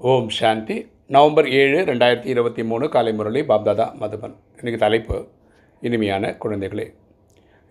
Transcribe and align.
ஓம் 0.00 0.26
சாந்தி. 0.36 0.74
November 1.14 1.46
ஏழு 1.58 1.76
ரெண்டாயிரத்தி 1.90 2.28
இருபத்தி 2.32 2.62
மூணு 2.70 2.86
காலை 2.94 3.12
முரளி 3.18 3.40
பாப்தாதா 3.50 3.84
மதுபன். 4.00 4.34
இன்றைக்கி 4.58 4.78
தலைப்பு 4.82 5.16
இனிமையான 5.86 6.32
குழந்தைகளே. 6.42 6.84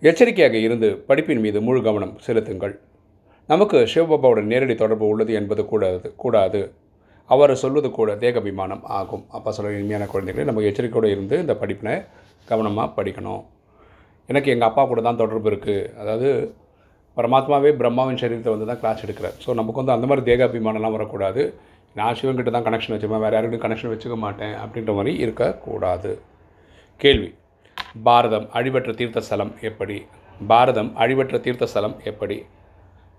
எச்சரிக்கையாக 0.10 0.56
இருந்து 0.68 0.88
படிப்பின் 1.10 1.44
மீது 1.44 1.60
முழு 1.68 1.82
கவனம் 1.88 2.16
செலுத்துங்கள். 2.28 2.74
நமக்கு 3.52 3.80
சிவபாபாவுடன் 3.92 4.50
நேரடி 4.54 4.76
தொடர்பு 4.82 5.06
உள்ளது 5.12 5.34
என்பது 5.42 5.66
கூடாது 5.74 6.10
கூடாது. 6.24 6.62
அவர் 7.30 7.54
சொல்வது 7.64 7.92
கூட 8.00 8.16
தேகபிமானம் 8.24 8.84
ஆகும். 9.00 9.24
அப்போ 9.38 9.54
சொல்ல 9.58 9.76
இனிமையான 9.78 10.08
குழந்தைகளே 10.16 10.48
நமக்கு 10.52 10.72
எச்சரிக்கையோடு 10.72 11.14
இருந்து 11.16 11.38
இந்த 11.44 11.56
படிப்பினை 11.62 11.96
கவனமாக 12.52 12.90
படிக்கணும். 12.98 13.44
எனக்கு 14.30 14.52
எங்கள் 14.56 14.70
அப்பா 14.72 14.86
கூட 14.94 15.04
தான் 15.10 15.22
தொடர்பு 15.24 15.50
இருக்குது 15.54 15.88
அதாவது 16.02 16.30
பரமாத்மாவே 17.18 17.70
பிரம்மாவின் 17.84 18.22
சரீரத்தை 18.24 18.52
வந்து 18.56 18.70
தான் 18.72 18.82
கிளாஸ் 18.82 19.06
எடுக்கிறார். 19.08 19.38
ஸோ 19.46 19.50
நமக்கு 19.62 19.82
வந்து 19.82 19.96
அந்த 19.98 20.06
மாதிரி 20.10 20.28
தேகாபிமானம்லாம் 20.32 20.98
வரக்கூடாது. 20.98 21.44
நான் 21.98 22.18
சிவன்கிட்ட 22.20 22.52
தான் 22.54 22.66
கனெக்ஷன் 22.68 22.94
வச்சுப்பேன் 22.94 23.24
வேறு 23.24 23.36
யாருக்கிட்டும் 23.36 23.66
கனெக்ஷன் 23.66 23.92
வச்சுக்க 23.92 24.16
மாட்டேன் 24.24 24.56
அப்படின்ற 24.64 24.94
மாதிரி 24.98 25.12
இருக்கக்கூடாது. 25.24 26.12
கேள்வி. 27.04 27.30
பாரதம் 28.08 28.48
அழிவற்ற 28.58 28.92
தீர்த்தஸ்தலம் 29.00 29.52
எப்படி? 29.70 29.98
பாரதம் 30.52 30.90
அழிவற்ற 31.04 31.36
தீர்த்தஸ்தலம் 31.46 31.96
எப்படி? 32.12 32.38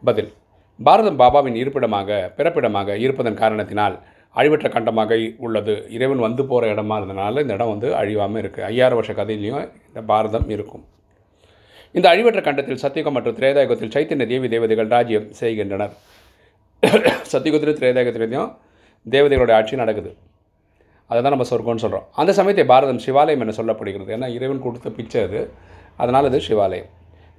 பதில். 0.03 0.31
பாரதம் 0.79 1.19
பாபாவின் 1.23 1.57
இருப்பிடமாக 1.63 2.19
பிறப்பிடமாக 2.39 2.97
இருப்பதன் 3.05 3.41
காரணத்தினால் 3.43 3.97
அழிவற்ற 4.41 4.69
கண்டமாக 4.75 5.19
உள்ளது. 5.47 5.75
இறைவன் 5.97 6.25
வந்து 6.27 6.43
போகிற 6.51 6.73
இடமா 6.75 6.97
இருந்தனால 7.01 7.43
இந்த 7.45 7.57
இடம் 7.59 7.73
வந்து 7.75 7.89
அழிவாமல் 8.01 8.43
இருக்குது 8.43 8.67
ஐயாயிரம் 8.71 8.99
வருஷ 9.01 9.13
கதையிலையும் 9.21 9.65
இந்த 9.89 10.03
பாரதம் 10.11 10.49
இருக்கும். 10.57 10.85
இந்த 11.97 12.07
அழிவற்ற 12.13 12.41
கண்டத்தில் 12.49 12.83
சத்தியகம் 12.85 13.17
மற்றும் 13.17 13.39
திரேதாயுகத்தில் 13.41 13.95
சைத்தன்ய 13.97 14.27
தேவி 14.35 14.49
தேவதைகள் 14.55 14.93
ராஜ்யம் 14.97 15.29
செய்கின்றனர். 15.41 15.95
சத்தியுகத்திலும் 17.33 17.81
திரேதாயுகத்திலையும் 17.81 18.51
தேவதைகளோட 19.15 19.53
ஆட்சி 19.59 19.75
நடக்குது. 19.83 20.11
அதை 21.11 21.19
தான் 21.25 21.35
நம்ம 21.35 21.47
சொர்க்கம்னு 21.51 21.83
சொல்கிறோம் 21.85 22.07
அந்த 22.21 22.31
சமயத்தை 22.39 22.65
பாரதம் 22.73 23.03
சிவாலயம் 23.07 23.43
என 23.45 23.55
சொல்லப்படுகிறது. 23.59 24.11
ஏன்னா 24.17 24.29
இறைவன் 24.37 24.63
கொடுத்த 24.67 24.89
பிச்சை 24.97 25.21
அது. 25.27 25.41
அதனால் 26.03 26.29
அது 26.31 26.39
சிவாலயம். 26.49 26.89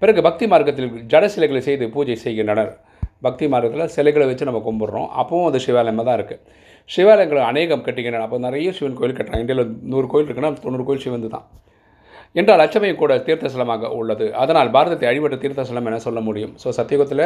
பிறகு 0.01 0.21
பக்தி 0.27 0.45
மார்க்கத்தில் 0.51 0.89
ஜட 1.11 1.25
சிலைகளை 1.33 1.61
செய்து 1.67 1.85
பூஜை 1.95 2.15
செய்கின்றனர். 2.23 2.71
பக்தி 3.25 3.45
மார்க்கத்தில் 3.53 3.93
சிலைகளை 3.97 4.25
வச்சு 4.29 4.47
நம்ம 4.49 4.61
கும்பிட்றோம். 4.67 5.07
அப்பவும் 5.21 5.47
அது 5.49 5.59
சிவாலயமாக 5.67 6.05
தான் 6.09 6.17
இருக்குது 6.19 6.41
சிவாலயங்கள் 6.89 7.47
அநேகம் 7.51 7.83
கட்டுகின்றன. 7.85 8.25
அப்போ 8.27 8.37
நிறைய 8.47 8.69
சிவன் 8.77 8.97
கோயில் 8.99 9.15
கட்டுறாங்க. 9.17 9.43
இந்தியாவில் 9.45 9.71
நூறு 9.93 10.07
கோயில் 10.11 10.27
இருக்குன்னா 10.27 10.51
தொண்ணூறு 10.65 10.85
கோயில் 10.89 11.03
சிவந்து 11.05 11.29
தான். 11.35 11.45
என்றால் 12.39 12.63
அச்சமயம் 12.65 13.01
கூட 13.01 13.13
தீர்த்தஸ்தலமாக 13.27 13.89
உள்ளது. 13.99 14.25
அதனால் 14.43 14.69
பாரதத்தை 14.75 15.07
அழிவற்ற 15.11 15.37
தீர்த்தஸ்தலம் 15.43 15.87
என 15.89 15.99
சொல்ல 16.07 16.19
முடியும். 16.27 16.53
ஸோ 16.63 16.69
சத்தியுகத்தில் 16.79 17.25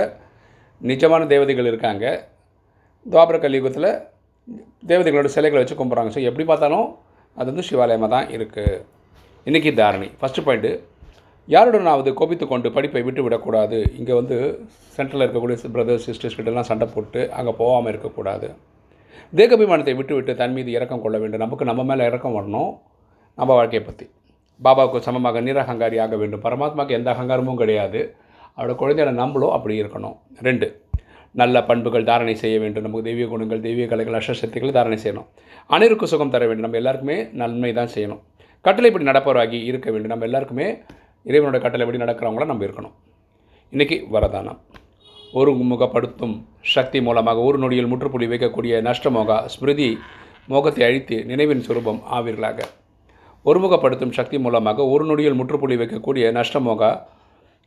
நிஜமான 0.81 1.21
தேவதைகள் 1.33 1.69
இருக்காங்க. 1.71 2.05
துவாபர 3.05 3.37
கலியுகத்தில் 3.45 3.91
தேவதைகளோட 4.89 5.29
சிலைகளை 5.35 5.59
வச்சு 5.61 5.77
கும்பிட்றாங்க. 5.79 6.11
ஸோ 6.15 6.21
எப்படி 6.29 6.45
பார்த்தாலும் 6.51 6.87
அது 7.39 7.47
வந்து 7.51 7.65
சிவாலயமாக 7.69 8.09
தான் 8.15 8.29
இருக்குது 8.37 8.79
இன்றைக்கி 9.49 9.71
தாரணி. 9.81 10.07
ஃபஸ்ட்டு 10.19 10.45
பாயிண்ட்டு 10.47 10.71
யாருடனாவது 11.53 12.09
கோபித்து 12.19 12.45
கொண்டு 12.47 12.67
படிப்பை 12.75 13.01
விட்டு 13.05 13.21
விடக்கூடாது. 13.25 13.77
இங்கே 13.99 14.13
வந்து 14.19 14.37
சென்ட்ரலில் 14.95 15.25
இருக்கக்கூடிய 15.25 15.71
பிரதர்ஸ் 15.75 16.05
சிஸ்டர்ஸ் 16.07 16.37
கிட்டலாம் 16.39 16.69
சண்டை 16.69 16.87
போட்டு 16.95 17.21
அங்கே 17.39 17.53
போகாமல் 17.61 17.91
இருக்கக்கூடாது. 17.93 18.49
தேகாபிமானத்தை 19.39 19.93
விட்டு 19.99 20.13
விட்டு 20.17 20.33
தன் 20.41 20.55
மீது 20.57 20.69
இறக்கம் 20.77 21.03
கொள்ள 21.05 21.17
வேண்டும். 21.23 21.43
நமக்கு 21.45 21.69
நம்ம 21.69 21.81
மேலே 21.89 22.07
இறக்கம் 22.09 22.35
வரணும். 22.37 22.71
நம்ம 23.39 23.51
வாழ்க்கையை 23.59 23.83
பற்றி 23.85 24.05
பாபாவுக்கு 24.65 24.99
சமமாக 25.07 25.41
நிரகங்காரி 25.47 25.97
ஆக 26.05 26.15
வேண்டும். 26.21 26.43
பரமாத்மாவுக்கு 26.45 26.97
எந்த 26.99 27.09
அகங்காரமும் 27.13 27.59
கிடையாது. 27.61 28.01
அவரோட 28.57 28.73
குழந்தையான 28.81 29.15
நம்மளும் 29.21 29.53
அப்படி 29.57 29.75
இருக்கணும். 29.83 30.15
ரெண்டு 30.47 30.67
நல்ல 31.39 31.63
பண்புகள் 31.63 32.03
தாரணை 32.03 32.35
செய்ய 32.35 32.59
வேண்டும். 32.59 32.83
நமக்கு 32.83 33.07
தெய்வீக 33.09 33.27
குணங்கள் 33.29 33.61
தெய்வீக 33.65 33.87
கலைகள் 33.91 34.17
அஷ்டசக்திகளை 34.19 34.71
தாரணை 34.71 34.97
செய்யணும். 35.03 35.27
அனைவருக்கும் 35.67 36.11
சுகம் 36.13 36.33
தர 36.33 36.45
வேண்டும். 36.45 36.65
நம்ம 36.65 36.79
எல்லாருக்குமே 36.81 37.17
நன்மை 37.41 37.73
தான் 37.73 37.91
செய்யணும். 37.95 38.21
கட்டளைப்படி 38.61 39.05
நடப்பவராகி 39.05 39.59
இருக்க 39.63 39.87
வேண்டும். 39.91 40.13
நம்ம 40.13 40.25
எல்லாருக்குமே 40.25 40.67
இறைவனோட 41.25 41.59
கட்டளைப்படி 41.61 42.03
நடக்கிறவங்கள 42.03 42.45
நம்ம 42.45 42.65
இருக்கணும். 42.65 42.95
இன்றைக்கி 43.73 43.97
வரதானம். 44.15 44.59
ஒரு 45.39 45.51
முகப்படுத்தும் 45.51 46.35
சக்தி 46.61 47.01
மூலமாக 47.01 47.39
ஒரு 47.39 47.57
நொடியில் 47.57 47.89
முற்றுப்புள்ளி 47.91 48.27
வைக்கக்கூடிய 48.31 48.73
நஷ்டமோகா 48.89 49.45
ஸ்மிருதி 49.45 49.97
மோகத்தை 50.47 50.83
அழித்து 50.87 51.25
நினைவின் 51.25 51.63
சுரூபம் 51.67 51.99
ஆவீர்களாக. 52.17 52.59
ஒருமுகப்படுத்தும் 53.45 54.13
சக்தி 54.17 54.39
மூலமாக 54.39 54.85
ஒரு 54.93 55.05
நொடியில் 55.05 55.37
முற்றுப்புள்ளி 55.39 55.75
வைக்கக்கூடிய 55.81 56.25
நஷ்டமோகா 56.39 56.91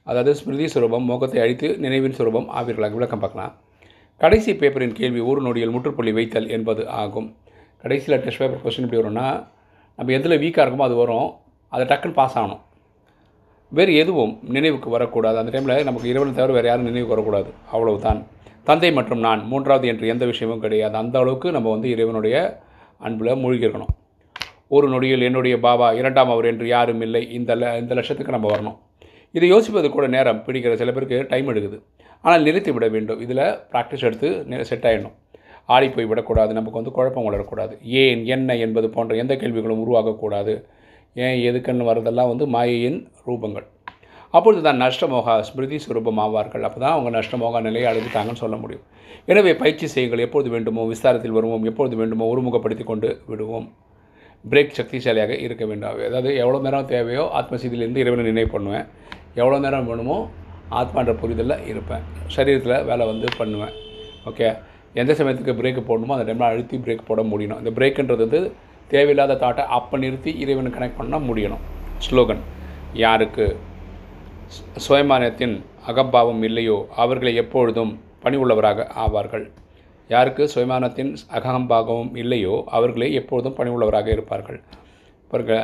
அதாவது 0.07 0.35
ஸ்மிருதி 0.35 0.67
சுரூபம் 0.75 1.07
மோகத்தை 1.11 1.41
அழித்து 1.41 1.69
நினைவின் 1.79 2.17
சுரூபம் 2.19 2.49
ஆவீர்களாக 2.59 2.95
விளக்கம் 2.99 3.19
பார்க்கலாம். 3.19 3.53
கடைசி 4.21 4.55
பேப்பரின் 4.55 4.93
கேள்வி 4.93 5.21
ஒரு 5.21 5.41
நொடியில் 5.41 5.71
முற்றுப்புள்ளி 5.71 6.13
வைத்தல் 6.13 6.49
என்பது 6.49 6.89
ஆகும். 6.89 7.37
கடைசியில் 7.83 8.23
டெஸ்ட் 8.25 8.39
பேப்பர் 8.39 8.63
கொஸ்டின் 8.65 8.87
எப்படி 8.87 9.01
வரும்னா 9.01 9.27
நம்ம 9.99 10.13
எதில் 10.13 10.41
வீக்காக 10.43 10.65
இருக்குமோ 10.65 10.87
அது 10.89 10.95
வரும். 10.95 11.29
அதை 11.73 11.87
டக்குன்னு 11.87 12.13
பாஸ் 12.13 12.37
ஆகணும். 12.39 12.63
வேறு 13.73 13.95
எதுவும் 13.95 14.39
நினைவுக்கு 14.43 14.89
வரக்கூடாது. 14.91 15.37
அந்த 15.39 15.51
டைமில் 15.55 15.85
நமக்கு 15.85 16.09
இறைவனை 16.09 16.35
தவிர 16.35 16.53
வேறு 16.53 16.69
யாரும் 16.69 16.85
நினைவுக்கு 16.85 17.15
வரக்கூடாது. 17.15 17.51
அவ்வளவுதான். 17.71 18.21
தந்தை 18.65 18.93
மற்றும் 18.93 19.19
நான் 19.19 19.41
மூன்றாவது 19.47 19.89
என்று 19.89 20.07
எந்த 20.07 20.25
விஷயமும் 20.27 20.61
கிடையாது. 20.61 20.97
அந்த 20.97 21.19
அளவுக்கு 21.19 21.51
நம்ம 21.51 21.71
வந்து 21.71 21.91
இறைவனுடைய 21.91 22.37
அன்பில் 22.99 23.41
மூழ்கியிருக்கணும். 23.43 23.93
ஒரு 24.69 24.89
நொடியில் 24.89 25.21
என்னுடைய 25.21 25.59
பாபா 25.59 25.93
இரண்டாம் 25.93 26.31
அவர் 26.31 26.45
என்று 26.45 26.67
யாரும் 26.69 27.01
இல்லை. 27.01 27.33
இந்த 27.33 27.57
ல 27.57 27.79
இந்த 27.79 27.95
லட்சத்துக்கு 27.95 28.33
நம்ம 28.33 28.49
வரணும். 28.57 28.79
இதை 29.37 29.47
யோசிப்பது 29.53 29.89
கூட 29.97 30.07
நேரம் 30.15 30.41
பிடிக்கிற 30.47 30.73
சில 30.81 30.91
பேருக்கு 30.97 31.19
டைம் 31.33 31.51
எடுக்குது. 31.53 31.79
ஆனால் 32.25 32.45
நிறுத்தி 32.47 32.71
விட 32.75 32.87
வேண்டும். 32.97 33.21
இதில் 33.25 33.45
ப்ராக்டிஸ் 33.73 34.07
எடுத்து 34.09 34.29
செட் 34.71 34.87
ஆகிடணும் 34.91 35.15
ஆடி 35.75 35.87
போய் 35.95 36.09
விடக்கூடாது 36.11 36.53
நமக்கு 36.59 36.79
வந்து 36.81 36.95
குழப்பம் 36.97 37.27
வளரக்கூடாது. 37.29 37.75
ஏன் 38.03 38.23
என்ன 38.35 38.57
என்பது 38.65 38.89
போன்ற 38.97 39.15
எந்த 39.23 39.35
கேள்விகளும் 39.43 39.83
உருவாகக்கூடாது. 39.85 40.55
ஏன் 41.25 41.39
எதுக்குன்னு 41.49 41.89
வரதெல்லாம் 41.91 42.31
வந்து 42.33 42.47
மாயையின் 42.55 42.99
ரூபங்கள். 43.29 43.67
அப்பொழுது 44.37 44.63
தான் 44.67 44.81
நஷ்டமோகா 44.85 45.35
ஸ்மிருதி 45.49 45.77
சுரூபம் 45.85 46.21
ஆவார்கள். 46.25 46.65
அப்போ 46.69 46.79
தான் 46.85 46.95
அவங்க 46.95 47.11
நஷ்டமோகா 47.19 47.59
நிலையை 47.67 47.87
அடைஞ்சிட்டாங்கன்னு 47.91 48.43
சொல்ல 48.45 48.57
முடியும். 48.63 48.85
எனவே 49.33 49.53
பயிற்சி 49.61 49.87
செய்யுங்கள் 49.95 50.25
எப்பொழுது 50.27 50.49
வேண்டுமோ 50.55 50.85
விஸ்தாரத்தில் 50.93 51.37
வருவோம். 51.39 51.65
எப்பொழுது 51.71 51.95
வேண்டுமோ 52.01 52.29
ஒருமுகப்படுத்தி 52.33 52.85
கொண்டு 52.91 53.11
விடுவோம். 53.31 53.67
பிரேக் 54.45 54.77
சக்திசாலியாக 54.79 55.35
இருக்க 55.45 55.65
வேண்டும். 55.71 56.01
அதாவது 56.09 56.31
எவ்வளோ 56.43 56.61
நேரம் 56.67 56.91
தேவையோ 56.95 57.25
ஆத்மசீதியிலேருந்து 57.41 58.03
இறைவனை 58.05 58.25
நினைவு 58.31 58.51
பண்ணுவேன். 58.57 58.89
எவ்வளோ 59.41 59.59
நேரம் 59.65 59.89
வேணுமோ 59.91 60.17
ஆத்மான்ற 60.81 61.13
புரிதலில் 61.23 61.65
இருப்பேன். 61.71 62.05
சரீரத்தில் 62.37 62.85
வேலை 62.91 63.05
வந்து 63.07 63.27
பண்ணுவேன். 63.39 63.75
ஓகே? 64.31 64.49
எந்த 65.01 65.13
சமயத்துக்கு 65.13 65.55
பிரேக்கு 65.61 65.83
போடணுமோ 65.89 66.15
அந்த 66.17 66.27
டைமில் 66.31 66.51
அழுத்தி 66.51 66.77
பிரேக் 66.77 67.09
போட 67.09 67.23
முடியணும். 67.23 67.61
இந்த 67.63 67.71
பிரேக்குன்றது 67.79 68.25
வந்து 68.27 68.41
தேவையில்லாத 68.89 69.35
தாட்டை 69.35 69.65
அப்போ 69.77 69.97
நிறுத்தி 69.97 70.33
இறைவனை 70.43 70.71
கனெக்ட் 70.73 70.99
பண்ணால் 70.99 71.27
முடியணும். 71.29 71.63
ஸ்லோகன் 72.07 72.43
யாருக்கு? 73.05 73.47
சுயமானத்தின் 74.89 75.55
அகம்பாவம் 75.91 76.43
இல்லையோ 76.43 76.87
அவர்களை 77.05 77.35
எப்பொழுதும் 77.35 77.93
பணி 78.25 78.37
உள்ளவராக 78.37 78.87
ஆவார்கள். 79.05 79.47
யாருக்கு? 80.09 80.45
சுயமானத்தின் 80.55 81.13
அகம்பாகவும் 81.39 82.13
இல்லையோ 82.23 82.55
அவர்களே 82.67 83.13
எப்பொழுதும் 83.13 83.57
பணி 83.59 83.71
உள்ளவராக 83.75 84.07
இருப்பார்கள். 84.07 84.61
பிறகு 85.31 85.57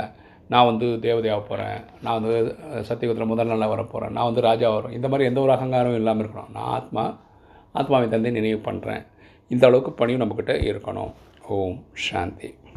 நான் 0.53 0.69
வந்து 0.71 0.87
தேவதையாக 1.07 1.43
போகிறேன் 1.49 1.81
நான் 2.05 2.17
வந்து 2.21 2.37
சத்தியகுத்திர 2.89 3.27
முதல் 3.33 3.51
நாளாக 3.51 3.73
வர 3.73 3.83
போகிறேன் 3.83 4.15
நான் 4.17 4.29
வந்து 4.29 4.47
ராஜா 4.49 4.69
வரும் 4.75 4.97
இந்த 4.99 5.09
மாதிரி 5.09 5.29
எந்த 5.31 5.41
ஒரு 5.41 5.53
அகங்காரமும் 5.57 6.01
இல்லாமல் 6.01 6.25
இருக்கணும். 6.25 6.55
நான் 6.57 6.71
ஆத்மா 6.79 7.05
ஆத்மாவை 7.73 8.09
தந்தை 8.09 8.31
நினைவு 8.39 8.61
பண்ணுறேன் 8.71 9.05
இந்த 9.55 9.65
அளவுக்கு 9.67 9.93
பணியும் 10.01 10.23
நம்மக்கிட்ட 10.23 10.55
இருக்கணும். 10.71 11.13
ஓம் 11.57 11.79
சாந்தி. 12.07 12.51